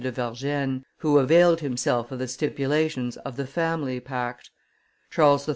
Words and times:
de 0.03 0.11
Vergennes, 0.11 0.83
who 1.01 1.19
availed 1.19 1.59
himself 1.59 2.11
of 2.11 2.17
the 2.17 2.27
stipulations 2.27 3.17
of 3.17 3.35
the 3.37 3.45
Family 3.45 3.99
pact. 3.99 4.49
Charles 5.11 5.47
III. 5.47 5.49